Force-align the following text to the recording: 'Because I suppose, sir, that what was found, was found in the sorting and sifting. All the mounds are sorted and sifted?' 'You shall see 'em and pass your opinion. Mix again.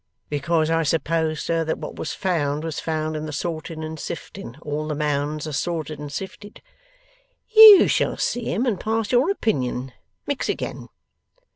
'Because 0.29 0.71
I 0.71 0.81
suppose, 0.81 1.43
sir, 1.43 1.63
that 1.63 1.77
what 1.77 1.95
was 1.95 2.11
found, 2.11 2.63
was 2.63 2.79
found 2.79 3.15
in 3.15 3.27
the 3.27 3.31
sorting 3.31 3.83
and 3.83 3.99
sifting. 3.99 4.55
All 4.63 4.87
the 4.87 4.95
mounds 4.95 5.45
are 5.45 5.51
sorted 5.53 5.99
and 5.99 6.11
sifted?' 6.11 6.59
'You 7.55 7.87
shall 7.87 8.17
see 8.17 8.51
'em 8.51 8.65
and 8.65 8.79
pass 8.79 9.11
your 9.11 9.29
opinion. 9.29 9.91
Mix 10.25 10.49
again. 10.49 10.87